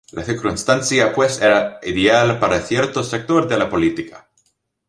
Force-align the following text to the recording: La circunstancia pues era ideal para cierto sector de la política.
La 0.13 0.23
circunstancia 0.23 1.13
pues 1.13 1.39
era 1.39 1.77
ideal 1.83 2.39
para 2.39 2.59
cierto 2.61 3.03
sector 3.03 3.47
de 3.47 3.57
la 3.59 3.69
política. 3.69 4.27